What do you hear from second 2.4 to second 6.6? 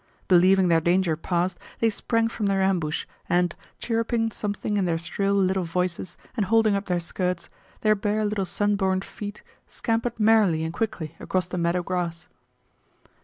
their ambush and, chirruping something in their shrill little voices and